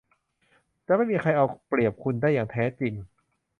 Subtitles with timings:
[0.87, 2.93] จะไม่มีใครเอาเปรียบคุณได้อย่างแท้จริง